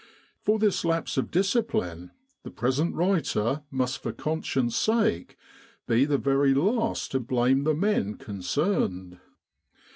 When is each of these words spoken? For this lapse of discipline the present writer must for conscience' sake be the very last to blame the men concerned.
For 0.41 0.57
this 0.57 0.83
lapse 0.83 1.15
of 1.17 1.29
discipline 1.29 2.09
the 2.41 2.49
present 2.49 2.95
writer 2.95 3.61
must 3.69 4.01
for 4.01 4.11
conscience' 4.11 4.75
sake 4.75 5.37
be 5.87 6.05
the 6.05 6.17
very 6.17 6.55
last 6.55 7.11
to 7.11 7.19
blame 7.19 7.65
the 7.65 7.75
men 7.75 8.15
concerned. 8.17 9.19